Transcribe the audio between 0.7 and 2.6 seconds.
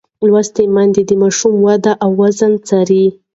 میندې د ماشوم وده او وزن